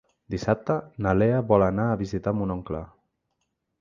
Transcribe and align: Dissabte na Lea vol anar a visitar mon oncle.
Dissabte 0.35 0.77
na 1.07 1.13
Lea 1.19 1.43
vol 1.53 1.65
anar 1.67 1.87
a 1.91 1.99
visitar 2.03 2.35
mon 2.39 2.55
oncle. 2.59 2.83